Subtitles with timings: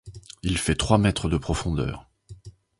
[0.41, 2.09] Il fait trois mètres de profondeur.